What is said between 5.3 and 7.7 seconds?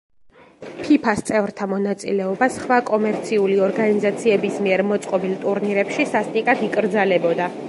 ტურნირებში სასტიკად იკრძალებოდა.